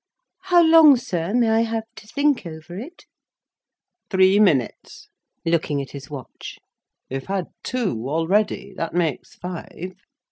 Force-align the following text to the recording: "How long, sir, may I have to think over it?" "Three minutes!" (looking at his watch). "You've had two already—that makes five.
"How 0.45 0.63
long, 0.63 0.97
sir, 0.97 1.31
may 1.31 1.49
I 1.51 1.59
have 1.61 1.83
to 1.97 2.07
think 2.07 2.47
over 2.47 2.75
it?" 2.75 3.05
"Three 4.09 4.39
minutes!" 4.39 5.09
(looking 5.45 5.79
at 5.79 5.91
his 5.91 6.09
watch). 6.09 6.57
"You've 7.11 7.27
had 7.27 7.49
two 7.61 8.09
already—that 8.09 8.95
makes 8.95 9.35
five. 9.35 9.93